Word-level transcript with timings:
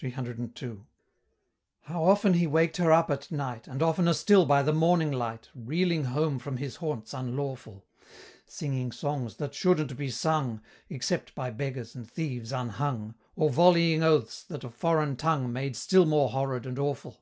CCCII. 0.00 0.78
How 1.82 2.02
often 2.04 2.32
he 2.32 2.46
waked 2.46 2.78
her 2.78 2.90
up 2.90 3.10
at 3.10 3.30
night, 3.30 3.68
And 3.68 3.82
oftener 3.82 4.14
still 4.14 4.46
by 4.46 4.62
the 4.62 4.72
morning 4.72 5.12
light, 5.12 5.50
Reeling 5.54 6.04
home 6.04 6.38
from 6.38 6.56
his 6.56 6.76
haunts 6.76 7.12
unlawful; 7.12 7.84
Singing 8.46 8.92
songs 8.92 9.36
that 9.36 9.54
shouldn't 9.54 9.98
be 9.98 10.08
sung, 10.08 10.62
Except 10.88 11.34
by 11.34 11.50
beggars 11.50 11.94
and 11.94 12.10
thieves 12.10 12.50
unhung 12.50 13.14
Or 13.36 13.50
volleying 13.50 14.02
oaths, 14.02 14.42
that 14.44 14.64
a 14.64 14.70
foreign 14.70 15.16
tongue 15.16 15.52
Made 15.52 15.76
still 15.76 16.06
more 16.06 16.30
horrid 16.30 16.64
and 16.64 16.78
awful! 16.78 17.20